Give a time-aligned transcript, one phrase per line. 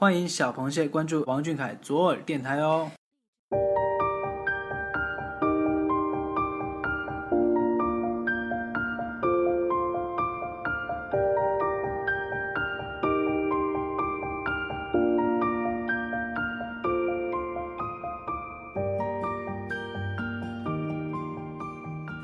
[0.00, 2.88] 欢迎小螃蟹关注王俊凯左耳电台哦。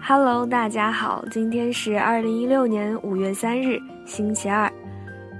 [0.00, 4.72] Hello，大家好，今天是二零一六年五月三日，星期二。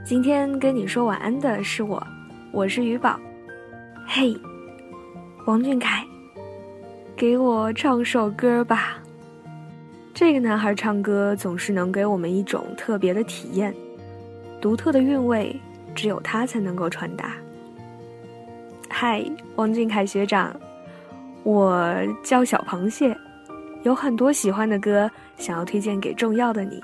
[0.04, 2.04] 今天跟你说晚安的是我，
[2.54, 3.18] 我是鱼宝。
[4.06, 4.32] 嘿，
[5.44, 6.06] 王俊凯，
[7.16, 8.96] 给我唱首歌吧。
[10.14, 13.74] 这个男孩唱歌总是能给我们一种特别的体验，
[14.60, 15.60] 独特的韵味，
[15.96, 17.32] 只有他才能够传达。
[18.88, 19.24] 嗨，
[19.56, 20.54] 王俊凯学长，
[21.42, 21.92] 我
[22.22, 23.16] 叫小螃蟹。
[23.82, 26.80] 有很多喜欢的歌想要推荐给重要的你，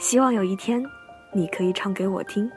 [0.00, 0.84] 希望有一天
[1.32, 2.50] 你可以唱给我听。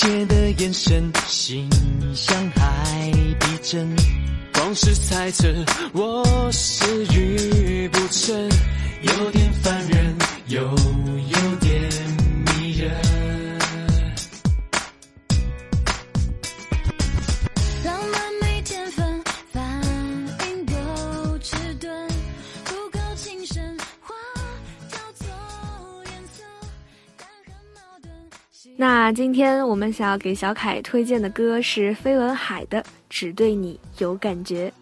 [0.00, 1.68] 切的眼神，心
[2.14, 3.94] 像海底针，
[4.54, 5.46] 光是猜测
[5.92, 7.04] 我是
[28.80, 32.80] 那今天我们想要给小凯推荐的歌是飞轮海的
[33.10, 34.72] 《只对你有感觉》。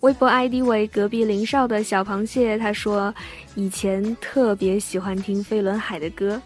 [0.00, 3.14] 微博 ID 为隔壁林少的小螃蟹，他说
[3.54, 6.40] 以前特别喜欢听飞轮海的歌，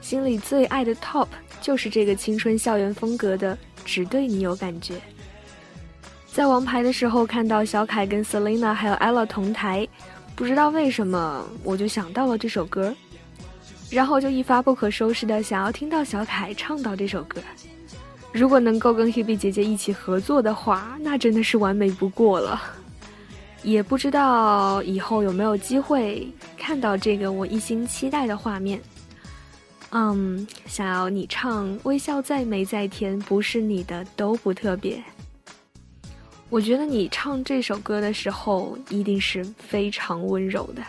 [0.00, 1.26] 心里最爱的 TOP
[1.60, 4.94] 就是这个青春校园风格的《只对你有感觉》。
[6.32, 9.84] 在王牌的时候看到小凯跟 Selina 还有 Ella 同台，
[10.36, 12.94] 不知道为什么我就想到了这首歌。
[13.94, 17.40] 然后就一发不可收拾的想要听到小凯唱到这首歌，
[18.32, 22.60] 如果能够跟 Hebe 姐姐一起合作的话，那真的是完美不过了。
[23.62, 26.28] 也不知道以后有没有机会
[26.58, 28.80] 看到这个我一心期待的画面。
[29.90, 35.00] 嗯，想要你唱微笑再美再甜，不是你的都不特别。
[36.50, 40.82] 我觉得你唱这首歌的时候一定是非常温柔的。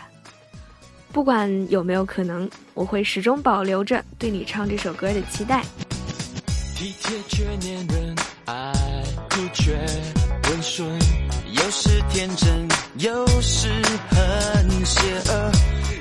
[1.12, 5.62] 不管有没有可能，我会始终保留着对你唱这首歌的期待。
[6.74, 8.72] 体贴却黏人，爱
[9.30, 9.72] 哭却
[10.50, 10.86] 温顺，
[11.52, 12.68] 有时天真，
[12.98, 13.68] 有时
[14.10, 15.00] 很邪
[15.32, 15.52] 恶，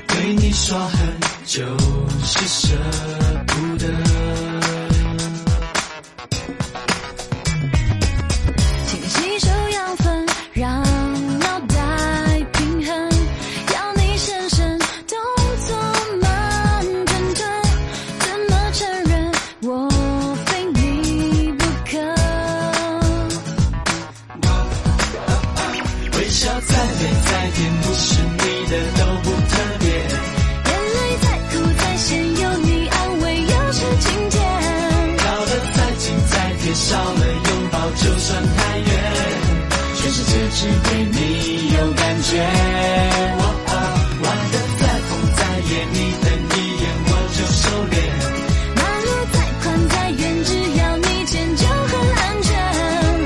[0.10, 1.00] 对你耍狠
[1.46, 1.64] 就
[2.24, 2.76] 是舍
[45.76, 47.94] 见，你等一眼我就收敛。
[48.80, 50.50] 马路再宽再远，只
[50.80, 52.50] 要你牵就很安全。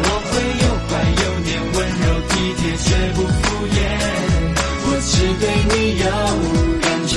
[0.02, 0.32] 我会
[0.64, 3.42] 又乖又黏，温柔体贴绝不敷
[3.78, 3.80] 衍。
[4.82, 6.06] 我只对你有
[6.82, 7.14] 感觉，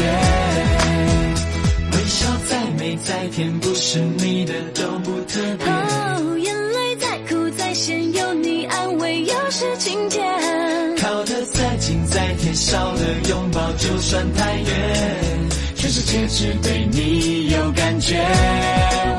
[1.93, 2.19] 微笑
[2.49, 4.25] 再美再甜，不是你
[12.73, 15.51] 少了拥抱就算太远。
[15.75, 19.12] 全世界只对你有感觉。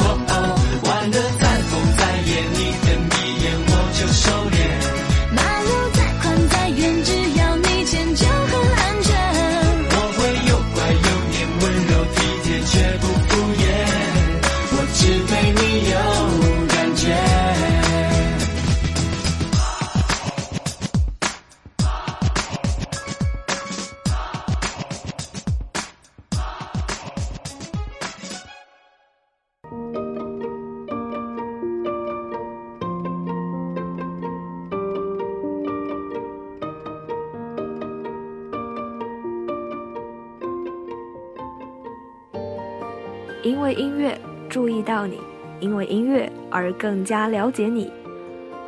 [43.43, 44.17] 因为音乐
[44.49, 45.19] 注意到你，
[45.59, 47.91] 因为音乐而更加了解你。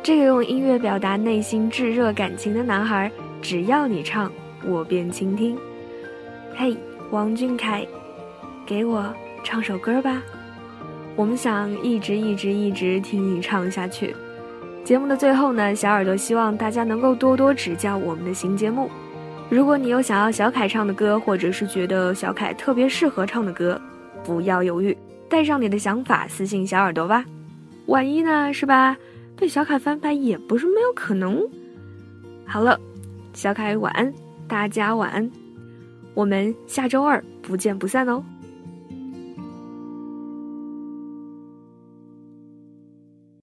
[0.02, 4.30] 这个用音乐表达内心炙热感情的男孩，只要你唱，
[4.66, 5.56] 我便倾听。
[6.54, 6.76] 嘿，
[7.10, 7.86] 王俊凯，
[8.66, 9.12] 给我
[9.42, 10.22] 唱首歌吧，
[11.16, 14.14] 我们想一直一直一直听你唱下去。
[14.84, 18.90] 节目的最后呢，小耳朵希望大家能够多多指教我们的新节目。
[19.48, 23.80] 如果你有想要小凯唱的歌，或者是觉得小凯特别适合唱的歌，
[24.26, 24.96] 不要犹豫，
[25.28, 27.24] 带上你的想法私信小耳朵吧。
[27.86, 28.96] 万一呢，是吧？
[29.36, 31.40] 被小凯翻拍也不是没有可能。
[32.44, 32.78] 好了，
[33.32, 34.12] 小凯晚安，
[34.48, 35.30] 大家晚安，
[36.14, 38.24] 我们下周二不见不散哦。